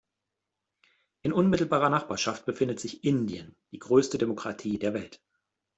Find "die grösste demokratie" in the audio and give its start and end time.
3.71-4.79